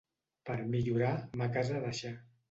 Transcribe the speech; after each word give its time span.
Per 0.49 0.53
millorar, 0.69 1.11
ma 1.41 1.49
casa 1.57 1.83
deixar. 1.85 2.15